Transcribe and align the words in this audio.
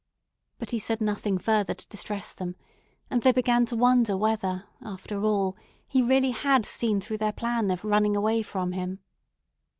But 0.57 0.71
he 0.71 0.79
said 0.79 0.99
nothing 0.99 1.37
further 1.37 1.75
to 1.75 1.87
distress 1.89 2.33
them, 2.33 2.55
and 3.11 3.21
they 3.21 3.31
began 3.31 3.67
to 3.67 3.75
wonder 3.75 4.17
whether, 4.17 4.63
after 4.81 5.23
all, 5.23 5.55
he 5.87 6.01
really 6.01 6.31
had 6.31 6.65
seen 6.65 6.99
through 6.99 7.17
their 7.19 7.31
plan 7.33 7.69
of 7.69 7.85
running 7.85 8.15
away 8.15 8.41
from 8.41 8.71
him. 8.71 9.01